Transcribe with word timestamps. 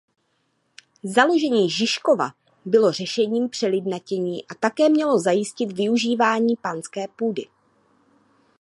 Založení 1.03 1.69
Žižkova 1.69 2.31
bylo 2.65 2.91
řešením 2.91 3.49
přelidnění 3.49 4.47
a 4.47 4.55
také 4.55 4.89
mělo 4.89 5.19
zajistit 5.19 5.71
využívání 5.71 6.55
panské 6.61 7.05
půdy. 7.15 7.45